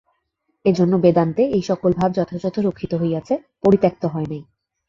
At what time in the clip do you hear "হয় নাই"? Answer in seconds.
4.05-4.41